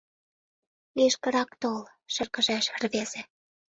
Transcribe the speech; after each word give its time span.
—Лишкырак 0.97 1.51
тол,— 1.61 1.81
шыргыжеш 2.13 2.65
рвезе. 2.81 3.21